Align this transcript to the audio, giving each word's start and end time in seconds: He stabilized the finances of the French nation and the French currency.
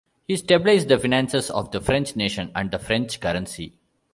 He 0.27 0.35
stabilized 0.35 0.87
the 0.87 0.97
finances 0.97 1.51
of 1.51 1.69
the 1.69 1.79
French 1.79 2.15
nation 2.15 2.51
and 2.55 2.71
the 2.71 2.79
French 2.79 3.19
currency. 3.19 3.75